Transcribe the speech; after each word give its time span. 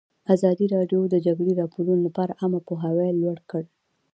ازادي 0.35 0.65
راډیو 0.75 1.01
د 1.07 1.09
د 1.13 1.15
جګړې 1.25 1.53
راپورونه 1.61 2.01
لپاره 2.07 2.37
عامه 2.39 2.59
پوهاوي 2.67 3.09
لوړ 3.21 3.37
کړی. 3.51 3.69